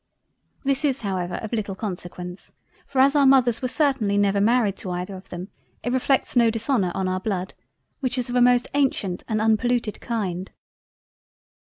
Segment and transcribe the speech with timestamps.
[0.63, 2.53] This is however of little consequence
[2.87, 5.49] for as our Mothers were certainly never married to either of them
[5.83, 7.53] it reflects no Dishonour on our Blood,
[7.99, 10.49] which is of a most ancient and unpolluted kind.